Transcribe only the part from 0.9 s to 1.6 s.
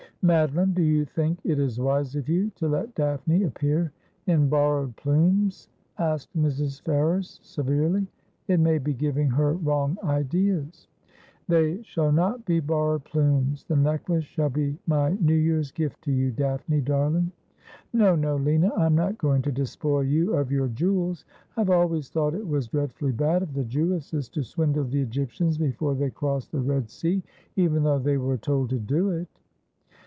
think it